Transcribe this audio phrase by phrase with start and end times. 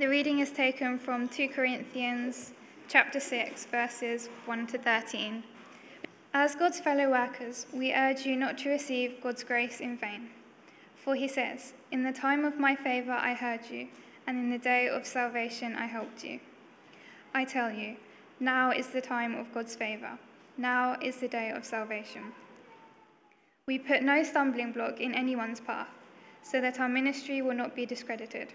[0.00, 2.52] The reading is taken from 2 Corinthians
[2.88, 5.44] chapter 6 verses 1 to 13.
[6.32, 10.30] As God's fellow workers, we urge you not to receive God's grace in vain.
[10.96, 13.88] For he says, In the time of my favor I heard you,
[14.26, 16.40] and in the day of salvation I helped you.
[17.34, 17.96] I tell you,
[18.40, 20.18] now is the time of God's favor.
[20.56, 22.32] Now is the day of salvation.
[23.66, 25.90] We put no stumbling block in anyone's path,
[26.42, 28.54] so that our ministry will not be discredited.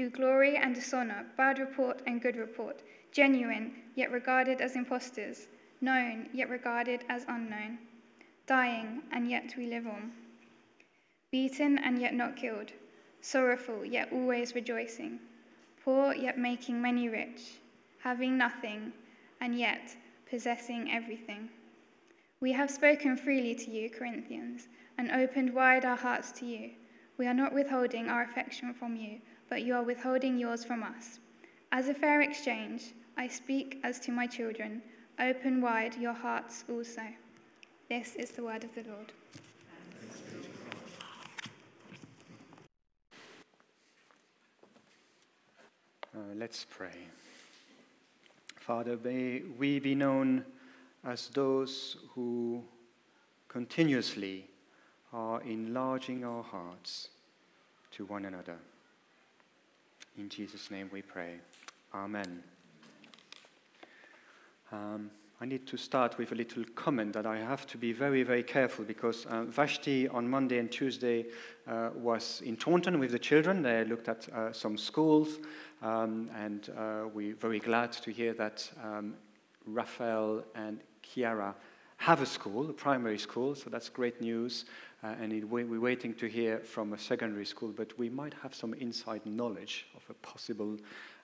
[0.00, 2.82] through glory and dishonor, bad report and good report
[3.12, 5.46] genuine, yet regarded as impostors,
[5.82, 7.76] known, yet regarded as unknown,
[8.46, 10.10] dying, and yet we live on,
[11.30, 12.72] beaten, and yet not killed,
[13.20, 15.18] sorrowful, yet always rejoicing,
[15.84, 17.58] poor, yet making many rich,
[17.98, 18.94] having nothing,
[19.42, 19.94] and yet
[20.30, 21.50] possessing everything.
[22.40, 26.70] We have spoken freely to you, Corinthians, and opened wide our hearts to you.
[27.18, 29.20] We are not withholding our affection from you,
[29.50, 31.18] but you are withholding yours from us.
[31.72, 34.80] As a fair exchange, I speak as to my children.
[35.18, 37.02] Open wide your hearts also.
[37.88, 39.12] This is the word of the Lord.
[46.16, 46.96] Uh, let's pray.
[48.56, 50.44] Father, may we be known
[51.04, 52.62] as those who
[53.48, 54.46] continuously
[55.12, 57.08] are enlarging our hearts
[57.90, 58.56] to one another.
[60.16, 61.36] In Jesus' name we pray.
[61.94, 62.42] Amen.
[64.72, 68.22] Um, I need to start with a little comment that I have to be very,
[68.22, 71.26] very careful because uh, Vashti on Monday and Tuesday
[71.66, 73.62] uh, was in Taunton with the children.
[73.62, 75.38] They looked at uh, some schools,
[75.80, 79.14] um, and uh, we're very glad to hear that um,
[79.64, 81.54] Raphael and Kiara
[82.00, 84.64] have a school, a primary school, so that's great news.
[85.04, 88.54] Uh, and it, we're waiting to hear from a secondary school, but we might have
[88.54, 90.78] some inside knowledge of a possible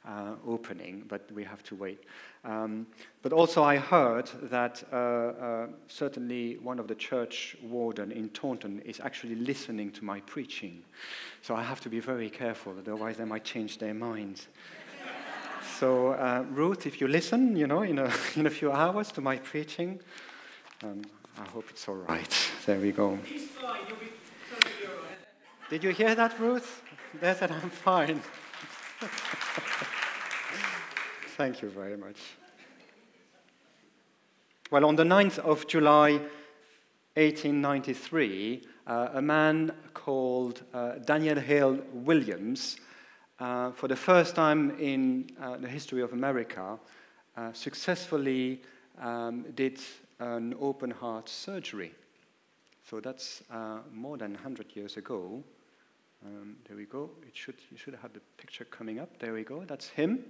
[0.07, 2.05] uh, opening, but we have to wait.
[2.45, 2.87] Um,
[3.23, 8.81] but also, I heard that uh, uh, certainly one of the church warden in Taunton
[8.81, 10.83] is actually listening to my preaching.
[11.41, 14.49] So I have to be very careful, otherwise they might change their minds.
[15.79, 19.23] so, uh, Ruth, if you listen, you know, in a, in a few hours to
[19.23, 20.01] my preaching,
[20.83, 21.03] um,
[21.39, 22.51] I hope it's all right.
[22.67, 23.19] There we go.
[25.71, 26.83] Did you hear that, Ruth?
[27.21, 28.21] They said I'm fine.
[31.37, 32.17] Thank you very much.
[34.71, 36.13] Well, on the 9th of July,
[37.15, 42.77] 1893, uh, a man called uh, Daniel Hale Williams,
[43.39, 46.79] uh, for the first time in uh, the history of America,
[47.37, 48.63] uh, successfully
[49.01, 49.79] um, did
[50.19, 51.93] an open heart surgery.
[52.89, 55.43] So that's uh, more than 100 years ago.
[56.25, 57.11] Um, there we go.
[57.23, 59.19] It should, you should have the picture coming up.
[59.19, 59.65] There we go.
[59.67, 60.25] That's him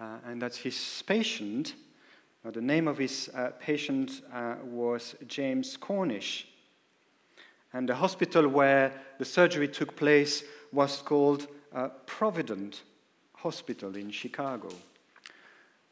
[0.00, 1.74] uh, and that's his patient.
[2.44, 6.46] Now, the name of his uh, patient uh, was James Cornish.
[7.72, 12.82] And the hospital where the surgery took place was called uh, Provident
[13.34, 14.68] Hospital in Chicago.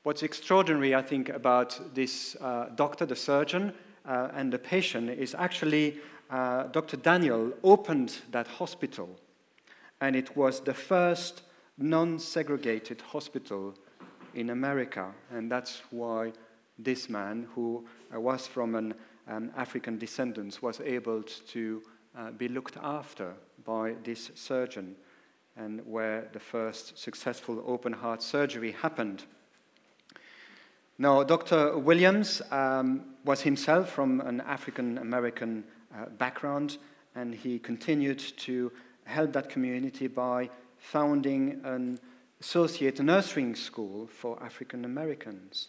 [0.04, 3.72] What's extraordinary, I think, about this uh, doctor, the surgeon,
[4.04, 6.00] uh, and the patient is actually
[6.72, 6.96] Dr.
[6.96, 9.08] Daniel opened that hospital,
[10.00, 11.42] and it was the first
[11.78, 13.74] non segregated hospital
[14.34, 15.12] in America.
[15.30, 16.32] And that's why
[16.78, 18.94] this man, who uh, was from an
[19.28, 21.82] um, African descendants, was able to
[22.16, 23.34] uh, be looked after
[23.64, 24.96] by this surgeon,
[25.56, 29.24] and where the first successful open heart surgery happened.
[30.98, 31.78] Now, Dr.
[31.78, 36.78] Williams um, was himself from an African American uh, background,
[37.14, 38.70] and he continued to
[39.04, 41.98] help that community by founding an
[42.40, 45.68] associate nursing school for African Americans.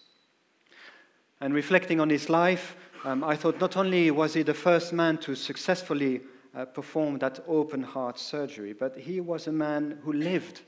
[1.40, 5.18] And reflecting on his life, um, I thought not only was he the first man
[5.20, 6.22] to successfully
[6.56, 10.62] uh, perform that open heart surgery, but he was a man who lived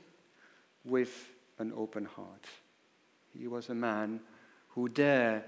[0.84, 1.28] with
[1.58, 2.46] an open heart.
[3.32, 4.20] He was a man
[4.76, 5.42] who dared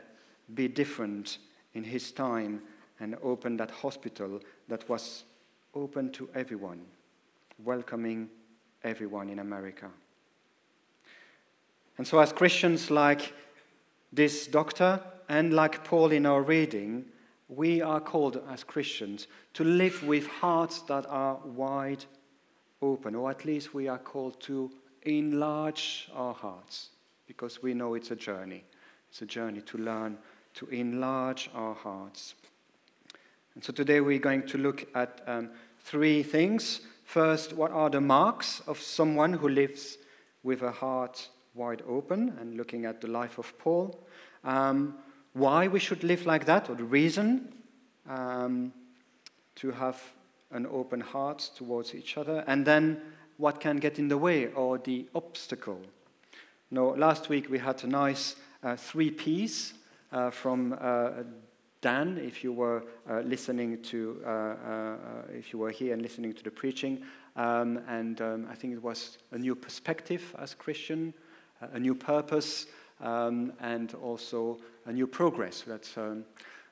[0.55, 1.39] be different
[1.75, 2.63] in his time
[2.99, 5.25] and opened that hospital that was
[5.75, 6.81] open to everyone,
[7.63, 8.29] welcoming
[8.83, 9.89] everyone in America.
[11.99, 13.35] And so, as Christians, like
[14.13, 17.05] this doctor and like Paul in our reading,
[17.49, 22.05] we are called as Christians to live with hearts that are wide
[22.81, 24.71] open, or at least we are called to
[25.03, 26.91] enlarge our hearts
[27.27, 28.65] because we know it's a journey.
[29.11, 30.19] It's a journey to learn
[30.55, 32.35] to enlarge our hearts.
[33.55, 35.51] And so today we're going to look at um,
[35.81, 36.81] three things.
[37.05, 39.99] First, what are the marks of someone who lives
[40.43, 43.99] with a heart wide open and looking at the life of Paul?
[44.45, 44.97] Um,
[45.33, 47.53] why we should live like that, or the reason
[48.09, 48.73] um,
[49.57, 50.03] to have
[50.51, 53.01] an open heart towards each other, and then
[53.37, 55.81] what can get in the way or the obstacle.
[56.71, 58.35] Now, last week we had a nice
[58.77, 59.75] three P's
[60.13, 61.11] uh, from uh,
[61.81, 64.97] Dan, if you were uh, listening to, uh, uh,
[65.33, 67.03] if you were here and listening to the preaching,
[67.37, 71.15] um, and um, I think it was a new perspective as Christian,
[71.61, 72.67] a new purpose,
[73.01, 75.63] um, and also a new progress.
[75.67, 76.25] That's, um,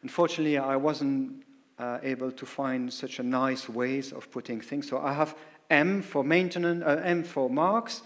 [0.03, 1.45] unfortunately, I wasn't
[1.79, 4.89] uh, able to find such a nice ways of putting things.
[4.89, 5.37] So I have
[5.71, 8.03] M for maintenance, uh, M for marks,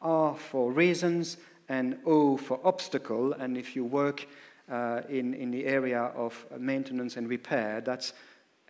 [0.00, 1.36] R for reasons,
[1.68, 3.32] and O for obstacle.
[3.32, 4.26] And if you work
[4.70, 8.12] uh, in, in the area of maintenance and repair, that's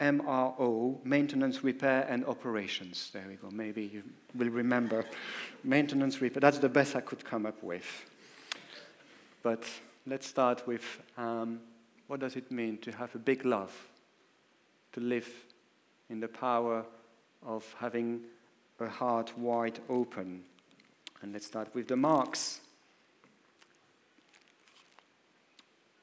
[0.00, 3.10] MRO, maintenance, repair, and operations.
[3.12, 3.48] There we go.
[3.50, 4.02] Maybe you
[4.34, 5.04] will remember
[5.62, 6.40] maintenance, repair.
[6.40, 7.86] That's the best I could come up with.
[9.42, 9.64] But
[10.06, 10.82] let's start with
[11.16, 11.60] um,
[12.08, 13.72] what does it mean to have a big love,
[14.94, 15.28] to live
[16.10, 16.84] in the power
[17.46, 18.22] of having
[18.80, 20.42] a heart wide open.
[21.22, 22.60] And let's start with the marks.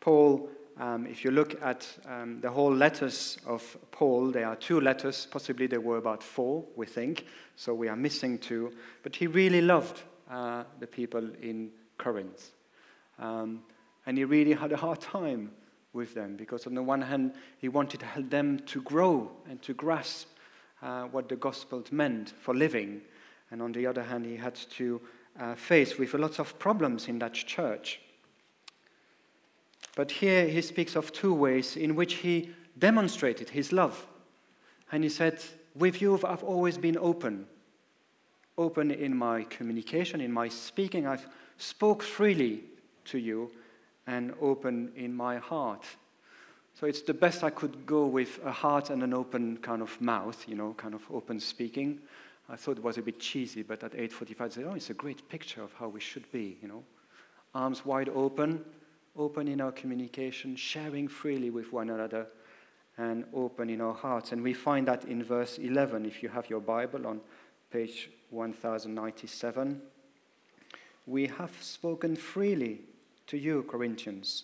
[0.02, 4.82] Paul, um, if you look at um, the whole letters of Paul, there are two
[4.82, 7.26] letters, possibly there were about four, we think,
[7.56, 8.74] so we are missing two.
[9.04, 12.52] But he really loved uh, the people in Corinth.
[13.20, 13.62] Um,
[14.08, 15.52] and he really had a hard time
[15.94, 20.28] with them because, on the one hand, he wanted them to grow and to grasp
[20.82, 23.02] uh, what the gospel meant for living.
[23.52, 25.00] And on the other hand, he had to
[25.40, 28.00] uh, face with lots of problems in that church.
[29.96, 34.08] But here he speaks of two ways in which he demonstrated his love.
[34.92, 35.44] And he said,
[35.76, 37.48] With you, I've always been open.
[38.58, 41.08] Open in my communication, in my speaking.
[41.08, 41.28] I've
[41.58, 42.64] spoke freely
[43.06, 43.52] to you
[44.08, 45.86] and open in my heart.
[46.80, 50.00] So it's the best I could go with a heart and an open kind of
[50.02, 52.00] mouth, you know, kind of open speaking.
[52.50, 54.96] I thought it was a bit cheesy, but at 8.45 I said, oh, it's a
[54.96, 56.84] great picture of how we should be, you know.
[57.54, 58.64] Arms wide open,
[59.18, 62.28] open in our communication, sharing freely with one another,
[62.98, 64.32] and open in our hearts.
[64.32, 67.22] And we find that in verse 11, if you have your Bible on
[67.72, 69.82] page 1097.
[71.08, 72.82] We have spoken freely
[73.28, 74.44] to you, Corinthians,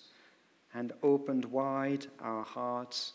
[0.73, 3.13] and opened wide our hearts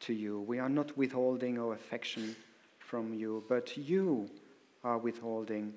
[0.00, 0.40] to you.
[0.40, 2.34] We are not withholding our affection
[2.78, 4.28] from you, but you
[4.82, 5.74] are withholding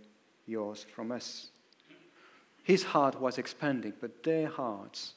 [0.47, 1.49] yours from us.
[2.65, 5.13] His heart was expanding, but their hearts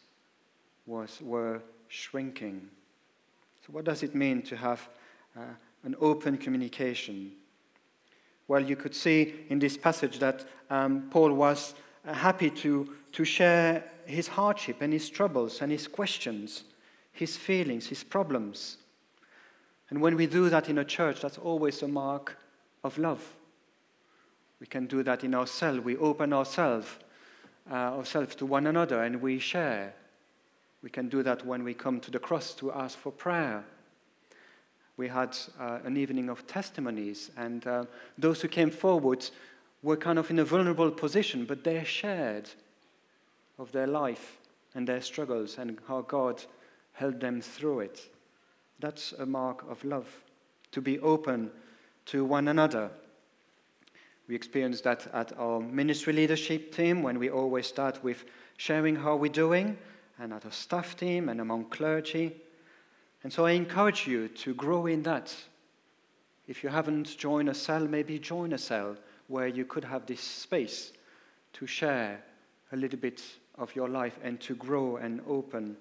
[0.84, 2.68] was, were shrinking.
[3.64, 4.86] So, what does it mean to have
[5.34, 5.40] uh,
[5.82, 7.32] an open communication?
[8.48, 11.72] Well, you could see in this passage that um, Paul was
[12.06, 16.64] uh, happy to, to share his hardship and his troubles and his questions,
[17.12, 18.76] his feelings, his problems.
[19.88, 22.36] And when we do that in a church, that's always a mark
[22.84, 23.24] of love.
[24.60, 25.80] We can do that in ourselves.
[25.80, 26.88] We open ourselves
[27.70, 29.94] uh, ourselves to one another and we share.
[30.82, 33.64] We can do that when we come to the cross to ask for prayer.
[34.96, 37.84] We had uh, an evening of testimonies, and uh,
[38.18, 39.28] those who came forward
[39.82, 42.50] were kind of in a vulnerable position, but they shared
[43.58, 44.38] of their life
[44.74, 46.42] and their struggles and how God
[46.92, 48.10] held them through it.
[48.80, 50.08] That's a mark of love,
[50.72, 51.50] to be open
[52.06, 52.90] to one another.
[54.28, 58.24] We experience that at our ministry leadership team when we always start with
[58.58, 59.78] sharing how we're doing,
[60.18, 62.36] and at our staff team and among clergy.
[63.22, 65.34] And so I encourage you to grow in that.
[66.46, 68.96] If you haven't joined a cell, maybe join a cell
[69.28, 70.92] where you could have this space
[71.54, 72.22] to share
[72.72, 73.22] a little bit
[73.56, 75.76] of your life and to grow and open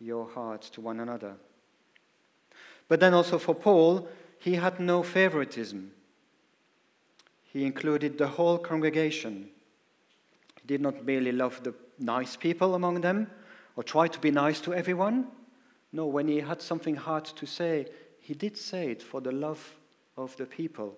[0.00, 1.34] your heart to one another.
[2.88, 4.08] But then also for Paul,
[4.38, 5.92] he had no favoritism.
[7.54, 9.48] He included the whole congregation.
[10.60, 13.30] He did not merely love the nice people among them
[13.76, 15.28] or try to be nice to everyone.
[15.92, 17.86] No, when he had something hard to say,
[18.20, 19.76] he did say it for the love
[20.16, 20.96] of the people.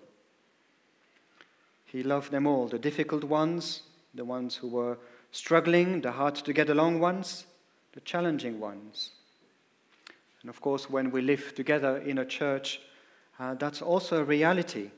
[1.85, 3.83] He loved them all, the difficult ones,
[4.15, 4.97] the ones who were
[5.31, 7.45] struggling, the hard to get along ones,
[7.93, 9.11] the challenging ones.
[10.41, 12.81] And of course, when we live together in a church,
[13.39, 14.89] uh, that's also a reality.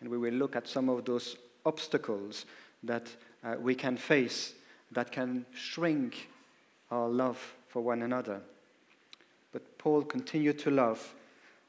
[0.00, 2.46] And we will look at some of those obstacles
[2.82, 3.08] that
[3.44, 4.54] uh, we can face
[4.92, 6.28] that can shrink
[6.90, 8.40] our love for one another.
[9.52, 11.14] But Paul continued to love.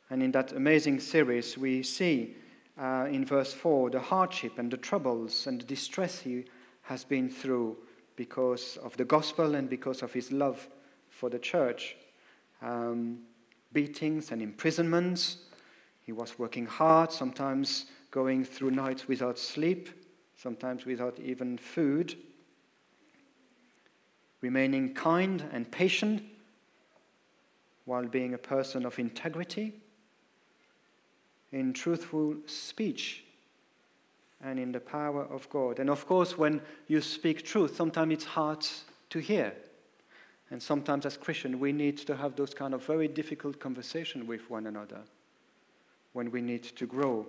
[0.10, 2.36] And in that amazing series, we see
[2.80, 6.46] uh, in verse 4 the hardship and the troubles and the distress he
[6.84, 7.78] has been through
[8.16, 10.68] because of the gospel and because of his love
[11.10, 11.96] for the church.
[12.62, 13.20] Um,
[13.74, 15.38] beatings and imprisonments.
[16.06, 19.90] He was working hard, sometimes going through nights without sleep,
[20.38, 22.16] sometimes without even food.
[24.40, 26.24] Remaining kind and patient
[27.84, 29.74] while being a person of integrity,
[31.52, 33.26] in truthful speech,
[34.42, 35.80] and in the power of God.
[35.80, 38.66] And of course, when you speak truth, sometimes it's hard
[39.10, 39.54] to hear.
[40.52, 44.50] And sometimes, as Christians, we need to have those kind of very difficult conversations with
[44.50, 45.02] one another
[46.14, 47.28] when we need to grow.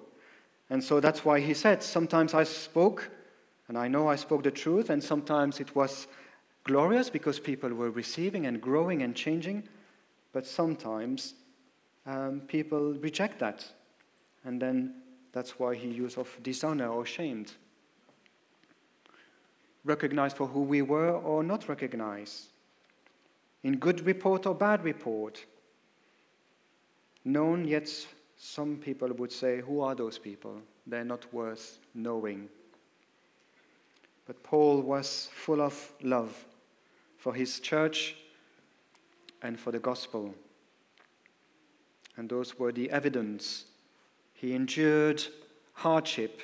[0.71, 3.11] And so that's why he said, Sometimes I spoke,
[3.69, 6.07] and I know I spoke the truth, and sometimes it was
[6.65, 9.69] glorious because people were receiving and growing and changing,
[10.33, 11.35] but sometimes
[12.07, 13.65] um, people reject that.
[14.45, 14.95] And then
[15.33, 17.53] that's why he used of dishonor or shamed.
[19.85, 22.47] Recognized for who we were or not recognized
[23.63, 25.45] in good report or bad report.
[27.25, 27.89] Known, yet
[28.37, 30.61] some people would say, Who are those people?
[30.87, 32.49] They're not worth knowing.
[34.27, 36.45] But Paul was full of love
[37.17, 38.17] for his church
[39.43, 40.35] and for the gospel.
[42.17, 43.67] And those were the evidence.
[44.35, 45.23] He endured
[45.73, 46.43] hardship,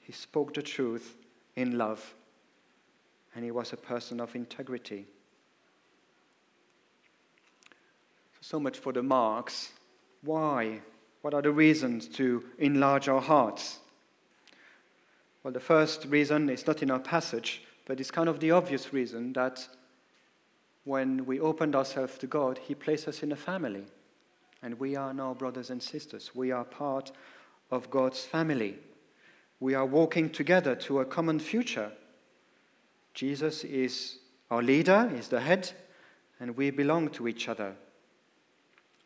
[0.00, 1.16] he spoke the truth
[1.56, 2.14] in love,
[3.34, 5.06] and he was a person of integrity.
[8.40, 9.72] So much for the marks.
[10.20, 10.82] Why?
[11.24, 13.78] What are the reasons to enlarge our hearts?
[15.42, 18.92] Well, the first reason is not in our passage, but it's kind of the obvious
[18.92, 19.66] reason that
[20.84, 23.84] when we opened ourselves to God, He placed us in a family.
[24.62, 26.32] And we are now brothers and sisters.
[26.34, 27.10] We are part
[27.70, 28.76] of God's family.
[29.60, 31.90] We are walking together to a common future.
[33.14, 34.18] Jesus is
[34.50, 35.72] our leader, is the head,
[36.38, 37.76] and we belong to each other.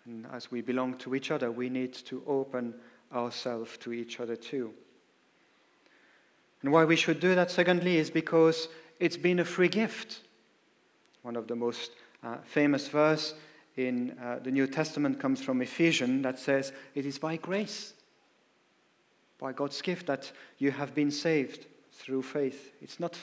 [0.08, 2.74] And as we belong to each other, we need to open
[3.12, 4.72] ourselves to each other too.
[6.62, 10.20] And why we should do that, secondly, is because it's been a free gift.
[11.22, 11.90] One of the most
[12.24, 13.34] uh, famous verse
[13.76, 17.92] in uh, the New Testament comes from Ephesians that says, It is by grace,
[19.38, 22.72] by God's gift, that you have been saved through faith.
[22.80, 23.14] It's not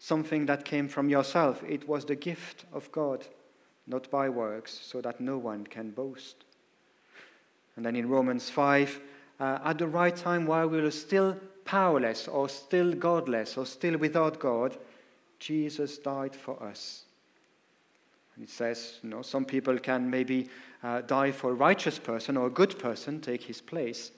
[0.00, 3.24] something that came from yourself, it was the gift of God
[3.86, 6.44] not by works, so that no one can boast.
[7.76, 9.00] And then in Romans 5,
[9.38, 13.96] uh, at the right time, while we were still powerless or still godless or still
[13.96, 14.76] without God,
[15.38, 17.04] Jesus died for us.
[18.34, 20.48] And it says, you know, some people can maybe
[20.82, 24.12] uh, die for a righteous person or a good person, take his place.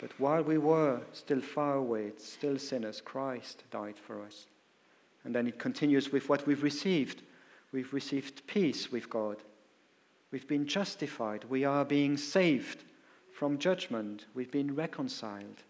[0.00, 4.46] But while we were still far away, still sinners, Christ died for us.
[5.24, 7.22] And then it continues with what we've received
[7.74, 9.38] We've received peace with God.
[10.30, 11.42] We've been justified.
[11.50, 12.84] We are being saved
[13.32, 14.26] from judgment.
[14.32, 15.64] We've been reconciled.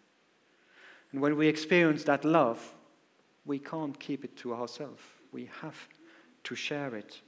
[1.12, 2.74] And when we experience that love,
[3.46, 5.00] we can't keep it to ourselves.
[5.32, 5.88] We have
[6.42, 7.22] to share it.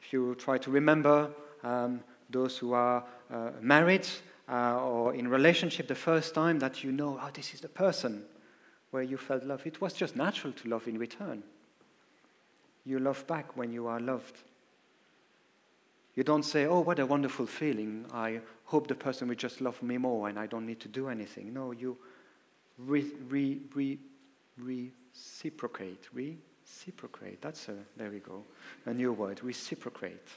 [0.00, 1.28] If you try to remember
[1.64, 3.02] um, those who are
[3.32, 4.06] uh, married
[4.48, 8.22] uh, or in relationship the first time that you know, oh, this is the person
[8.92, 11.42] where you felt love, it was just natural to love in return.
[12.84, 14.38] You love back when you are loved.
[16.14, 18.06] You don't say, Oh, what a wonderful feeling.
[18.12, 21.08] I hope the person will just love me more and I don't need to do
[21.08, 21.54] anything.
[21.54, 21.96] No, you
[22.78, 23.98] re, re, re,
[24.58, 26.08] reciprocate.
[26.12, 27.40] Reciprocate.
[27.40, 28.44] That's a, there we go,
[28.86, 29.42] a new word.
[29.42, 30.28] Reciprocate.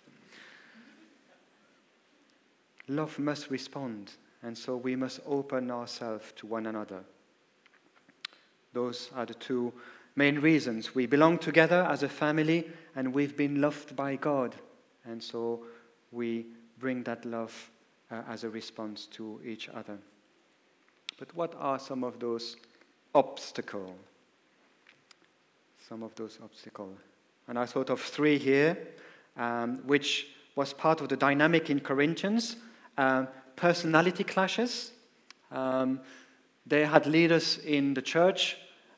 [2.88, 4.12] Love must respond,
[4.44, 7.04] and so we must open ourselves to one another.
[8.74, 9.74] Those are the two
[10.16, 10.96] main reasons.
[10.96, 14.56] We belong together as a family and we've been loved by God.
[15.06, 15.66] And so
[16.12, 16.46] we
[16.80, 17.72] bring that love
[18.12, 19.98] uh, as a response to each other.
[21.18, 22.58] But what are some of those
[23.14, 23.92] obstacles?
[25.88, 26.98] Some of those obstacles.
[27.48, 28.78] And I thought of three here,
[29.38, 32.56] um, which was part of the dynamic in Corinthians.
[32.98, 34.92] Um, personality clashes.
[35.52, 36.00] Um,
[36.66, 38.58] they had leaders in the church,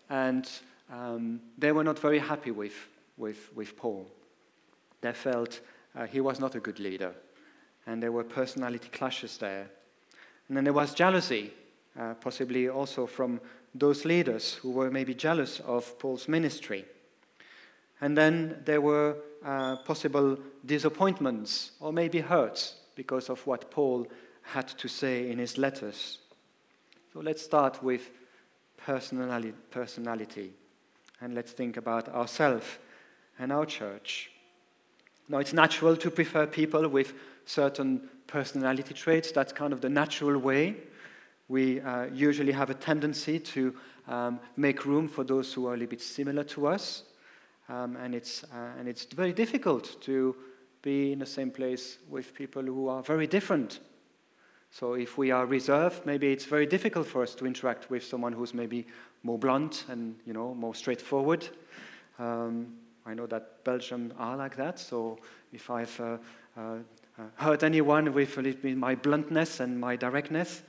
[0.10, 0.50] and
[0.92, 2.76] um, they were not very happy with,
[3.18, 4.08] with, with Paul.
[5.02, 5.60] They felt
[5.96, 7.14] uh, he was not a good leader,
[7.86, 9.70] and there were personality clashes there.
[10.48, 11.52] And then there was jealousy,
[12.00, 13.42] uh, possibly also from
[13.76, 16.86] those leaders who were maybe jealous of Paul's ministry.
[18.00, 24.08] And then there were uh, possible disappointments or maybe hurts because of what Paul
[24.42, 26.20] had to say in his letters.
[27.14, 28.10] So let's start with
[28.78, 30.54] personality, personality
[31.22, 32.66] and let's think about ourselves
[33.40, 34.32] and our church.
[35.30, 37.14] Now, it's natural to prefer people with
[37.46, 39.32] certain personality traits.
[39.32, 40.76] That's kind of the natural way.
[41.50, 43.76] We uh, usually have a tendency to
[44.08, 47.04] um, make room for those who are a little bit similar to us.
[47.70, 50.36] Um, and, it's, uh, and it's very difficult to
[50.82, 53.80] be in the same place with people who are very different.
[54.72, 58.34] So if we are reserved, maybe it's very difficult for us to interact with someone
[58.34, 58.86] who's maybe
[59.24, 61.48] more blunt and you know more straightforward.
[62.20, 62.74] Um,
[63.06, 64.80] I know that Belgium are like that.
[64.80, 65.18] So
[65.54, 66.18] if I've uh,
[66.58, 70.64] uh, uh hurt anyone with my bluntness and my directness,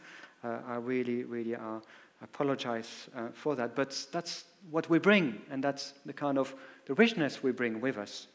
[0.45, 1.81] uh, I really, really uh,
[2.23, 3.75] apologize uh, for that.
[3.75, 6.55] But that's what we bring, and that's the kind of
[6.87, 8.28] the richness we bring with us.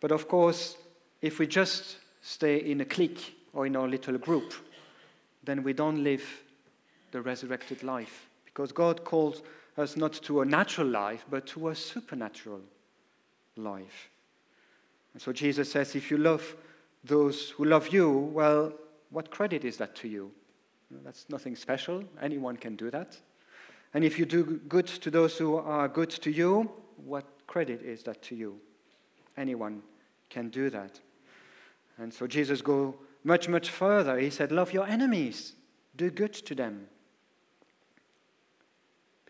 [0.00, 0.76] but of course,
[1.22, 4.52] if we just stay in a clique or in our little group,
[5.44, 6.44] then we don't live
[7.10, 8.28] the resurrected life.
[8.44, 9.42] Because God calls
[9.76, 12.60] us not to a natural life, but to a supernatural
[13.56, 14.10] life.
[15.12, 16.56] And so Jesus says, if you love
[17.04, 18.72] those who love you, well,
[19.10, 20.30] what credit is that to you?
[21.04, 22.04] That's nothing special.
[22.20, 23.16] Anyone can do that.
[23.94, 26.70] And if you do good to those who are good to you,
[27.04, 28.60] what credit is that to you?
[29.36, 29.82] Anyone
[30.28, 31.00] can do that.
[31.98, 34.18] And so Jesus go much, much further.
[34.18, 35.54] He said, Love your enemies,
[35.96, 36.88] do good to them.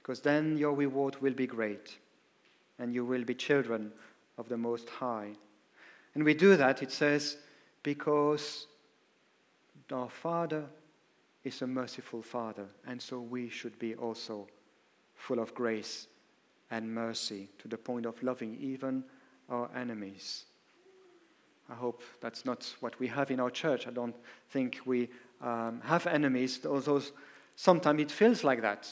[0.06, 1.98] Because then your reward will be great,
[2.78, 3.90] and you will be children
[4.38, 5.30] of the Most High.
[6.14, 7.38] And we do that, it says,
[7.82, 8.68] because
[9.90, 10.66] our Father
[11.42, 14.46] is a merciful Father, and so we should be also
[15.16, 16.06] full of grace
[16.70, 19.02] and mercy to the point of loving even
[19.48, 20.44] our enemies.
[21.68, 23.88] I hope that's not what we have in our church.
[23.88, 24.14] I don't
[24.50, 25.08] think we
[25.42, 27.02] um, have enemies, although
[27.56, 28.88] sometimes it feels like that.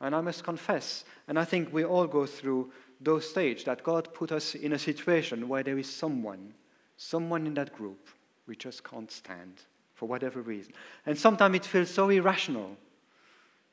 [0.00, 4.12] And I must confess, and I think we all go through those stages that God
[4.14, 6.54] put us in a situation where there is someone,
[6.96, 8.08] someone in that group
[8.46, 9.62] we just can't stand
[9.94, 10.72] for whatever reason.
[11.04, 12.76] And sometimes it feels so irrational,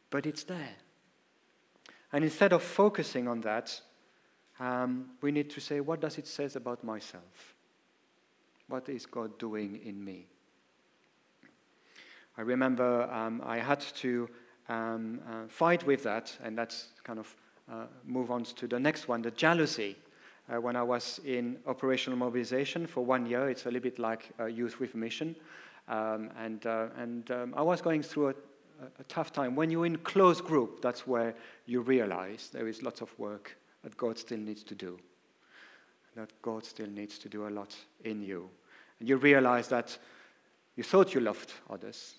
[0.09, 0.75] but it's there.
[2.11, 3.79] And instead of focusing on that,
[4.59, 7.55] um, we need to say, what does it say about myself?
[8.67, 10.27] What is God doing in me?
[12.37, 14.29] I remember um, I had to
[14.69, 17.35] um, uh, fight with that, and that's kind of
[17.71, 19.95] uh, move on to the next one the jealousy.
[20.47, 24.29] Uh, when I was in operational mobilization for one year, it's a little bit like
[24.47, 25.35] Youth with Mission.
[25.87, 28.35] Um, and uh, and um, I was going through a,
[28.99, 29.55] a, tough time.
[29.55, 33.95] When you're in close group, that's where you realize there is lots of work that
[33.97, 34.99] God still needs to do
[36.15, 38.49] that God still needs to do a lot in you.
[38.99, 39.97] And you realize that
[40.75, 42.15] you thought you loved others,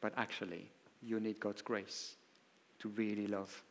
[0.00, 0.70] but actually,
[1.04, 2.16] you need God's grace
[2.80, 3.62] to really love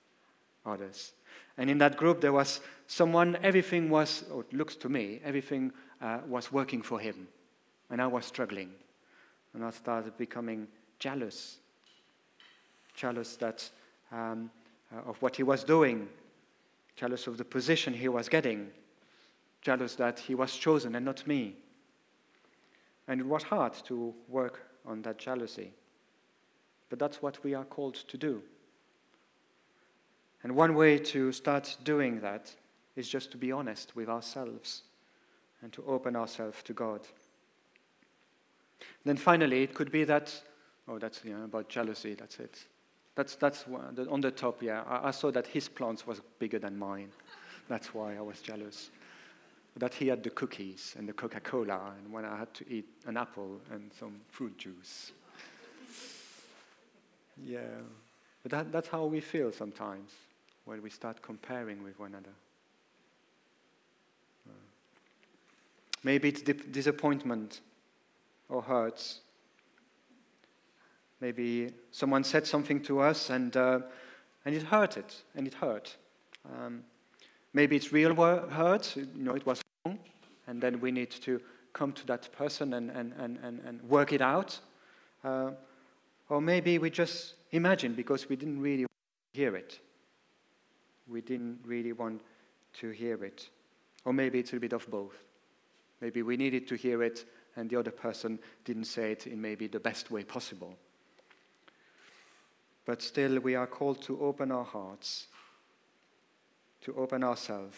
[0.66, 1.14] others.
[1.58, 5.72] And in that group, there was someone, everything was, or it looks to me, everything
[6.02, 7.28] uh, was working for him.
[7.90, 8.72] And I was struggling.
[9.54, 10.68] And I started becoming
[11.00, 11.58] jealous.
[12.96, 13.70] Jealous that,
[14.12, 14.50] um,
[14.92, 16.08] uh, of what he was doing,
[16.96, 18.70] jealous of the position he was getting,
[19.62, 21.56] jealous that he was chosen and not me.
[23.08, 25.74] And it was hard to work on that jealousy.
[26.94, 28.44] But that's what we are called to do.
[30.44, 32.54] And one way to start doing that
[32.96, 34.84] is just to be honest with ourselves
[35.64, 37.02] and to open ourselves to God.
[39.06, 40.40] Then finally, it could be that,
[40.88, 42.64] oh, that's you know, about jealousy, that's it.
[43.16, 43.66] That's, that's
[44.12, 44.84] on the top, yeah.
[44.88, 47.10] I, I saw that his plants was bigger than mine.
[47.68, 48.92] That's why I was jealous
[49.78, 52.86] that he had the cookies and the Coca Cola, and when I had to eat
[53.08, 55.12] an apple and some fruit juice.
[57.42, 57.60] Yeah,
[58.42, 60.12] but that, that's how we feel sometimes
[60.66, 62.34] when we start comparing with one another.
[66.04, 67.62] Maybe it's dip- disappointment
[68.50, 69.22] or hurts.
[71.22, 73.80] Maybe someone said something to us and, uh,
[74.46, 75.96] and it hurted, and it hurt.
[76.46, 76.84] Um,
[77.54, 80.00] maybe it's real hurt, you know, it was wrong,
[80.48, 81.40] and then we need to
[81.72, 84.60] come to that person and, and, and, and, and work it out.
[85.24, 85.52] Uh,
[86.30, 88.86] or maybe we just imagine because we didn't really
[89.34, 89.80] hear it.
[91.08, 92.22] we didn't really want
[92.74, 93.50] to hear it.
[94.06, 95.26] Or maybe it's a bit of both.
[96.02, 99.68] Maybe we needed to hear it and the other person didn't say it in maybe
[99.68, 100.76] the best way possible.
[102.86, 105.28] But still, we are called to open our hearts,
[106.82, 107.78] to open ourselves,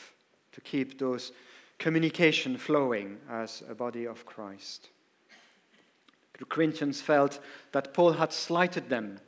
[0.53, 1.31] to keep those
[1.77, 4.89] communication flowing as a body of Christ.
[6.37, 7.39] The Corinthians felt
[7.71, 9.19] that Paul had slighted them,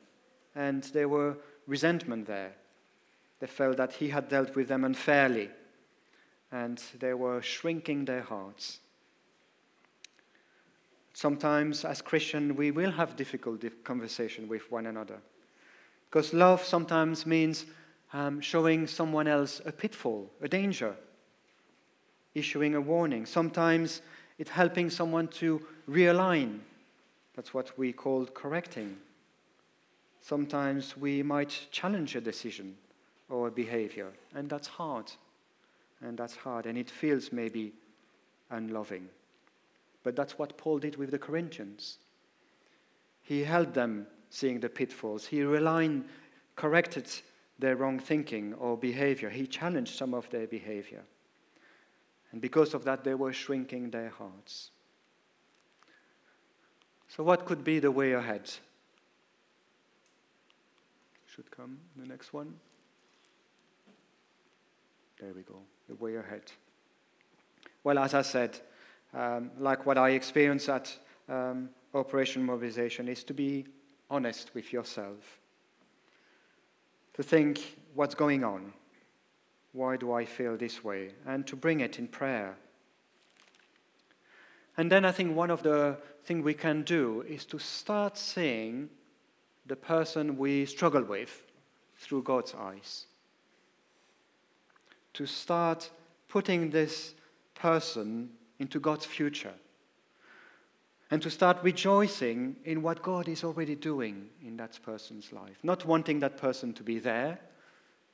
[0.56, 2.54] and there were resentment there.
[3.39, 5.50] They felt that he had dealt with them unfairly,
[6.52, 8.80] and they were shrinking their hearts.
[11.13, 15.20] Sometimes, as Christians, we will have difficult conversation with one another.
[16.10, 17.65] Because love sometimes means
[18.13, 20.96] um, showing someone else a pitfall, a danger,
[22.34, 23.26] issuing a warning.
[23.26, 24.02] Sometimes
[24.38, 26.60] it's helping someone to realign.
[27.38, 28.97] That's what we call correcting.
[30.21, 32.76] Sometimes we might challenge a decision
[33.30, 35.12] or a behavior, and that's hard.
[36.02, 37.73] And that's hard, and it feels maybe
[38.50, 39.08] unloving.
[40.04, 42.00] But that's what Paul did with the Corinthians.
[43.21, 45.28] He helped them seeing the pitfalls.
[45.28, 46.06] He relied,
[46.56, 47.08] corrected
[47.60, 49.30] their wrong thinking or behavior.
[49.30, 51.04] He challenged some of their behavior.
[52.32, 54.71] And because of that, they were shrinking their hearts.
[57.10, 58.50] So, what could be the way ahead?
[61.26, 62.54] Should come the next one.
[65.20, 66.43] There we go, the way ahead.
[67.84, 68.60] Well, as I said,
[69.13, 70.96] um, like what I experienced at
[71.30, 73.65] um, Operation Mobilization, is to be
[74.10, 75.39] honest with yourself.
[77.13, 78.74] To think what's going on.
[79.74, 81.12] Why do I feel this way?
[81.26, 82.56] And to bring it in prayer.
[84.78, 88.90] And then I think one of the things we can do is to start seeing
[89.66, 91.44] the person we struggle with
[91.98, 93.06] through God's eyes.
[95.13, 95.90] To start
[96.30, 97.16] putting this
[97.56, 99.54] person into God's future.
[101.10, 105.58] And to start rejoicing in what God is already doing in that person's life.
[105.63, 107.40] Not wanting that person to be there,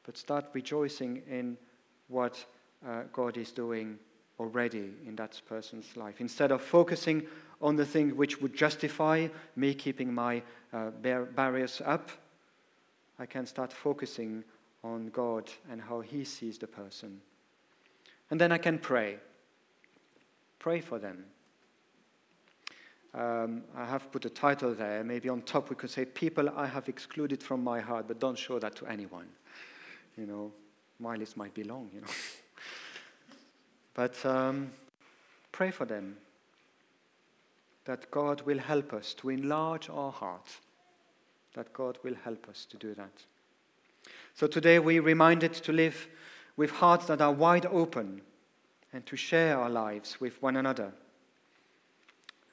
[0.06, 1.58] but start rejoicing in
[2.08, 2.46] what
[2.88, 3.98] uh, God is doing
[4.40, 6.20] already in that person's life.
[6.20, 7.26] Instead of focusing
[7.62, 10.42] on the thing which would justify me keeping my
[10.74, 12.10] uh, bar- barriers up,
[13.20, 14.44] I can start focusing
[14.84, 17.22] on God and how He sees the person.
[18.30, 19.18] And then I can pray.
[20.60, 21.26] Pray for them.
[23.14, 25.04] Um, I have put a title there.
[25.04, 28.38] Maybe on top we could say, People I have excluded from my heart, but don't
[28.38, 29.28] show that to anyone.
[30.18, 30.52] You know,
[31.00, 32.08] my list might be long, you know.
[33.94, 34.72] but um,
[35.52, 36.18] pray for them
[37.86, 40.48] that God will help us to enlarge our heart,
[41.54, 43.24] that God will help us to do that.
[44.34, 46.08] So today we're reminded to live
[46.56, 48.22] with hearts that are wide open
[48.92, 50.92] and to share our lives with one another.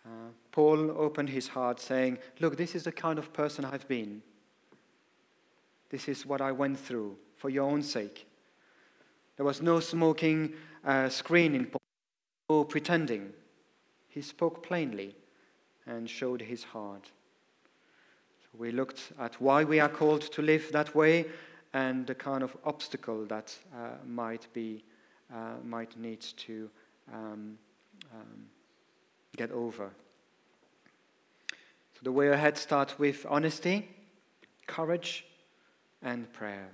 [0.04, 4.22] Uh, Paul opened his heart saying, Look, this is the kind of person I've been.
[5.90, 8.26] This is what I went through for your own sake.
[9.36, 11.70] There was no smoking uh, screen in
[12.48, 13.32] no pretending.
[14.08, 15.14] He spoke plainly
[15.86, 17.10] and showed his heart.
[18.42, 21.26] So we looked at why we are called to live that way
[21.72, 24.82] and the kind of obstacle that uh, might be
[25.32, 26.68] uh, might need to
[27.12, 27.56] um,
[28.12, 28.46] um,
[29.36, 29.90] get over.
[31.94, 33.88] So the way ahead starts with honesty,
[34.66, 35.24] courage,
[36.02, 36.70] and prayer.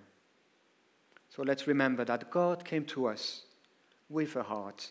[1.28, 3.42] So let's remember that God came to us
[4.08, 4.90] with a heart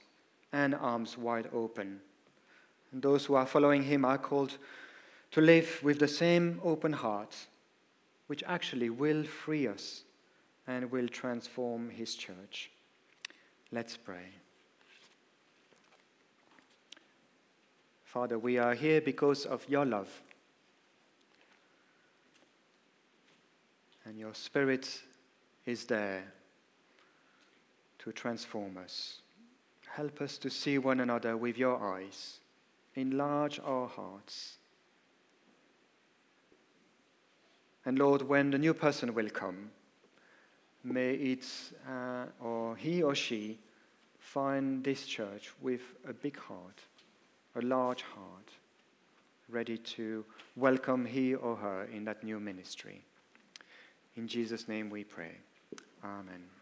[0.51, 1.99] and arms wide open.
[2.91, 4.58] And those who are following Him are called
[5.32, 7.36] to live with the same open heart,
[8.28, 10.04] which actually will free us
[10.67, 12.71] and will transform His church.
[13.71, 14.30] Let's pray.
[18.04, 20.10] Father, we are here because of your love.
[24.06, 25.01] And your Spirit
[25.65, 26.35] is there
[28.06, 29.22] to transform us.
[29.88, 32.38] Help us to see one another with your eyes.
[32.94, 34.58] Enlarge our hearts.
[37.84, 39.72] And Lord, when the new person will come,
[40.84, 41.46] may it,
[41.89, 43.58] uh, or he or she,
[44.20, 46.82] find this church with a big heart,
[47.56, 48.52] a large heart,
[49.50, 50.24] ready to
[50.56, 53.04] welcome he or her in that new ministry.
[54.15, 55.32] In Jesus' name we pray.
[56.04, 56.55] Amen.